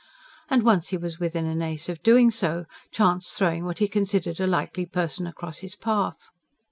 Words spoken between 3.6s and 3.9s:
what he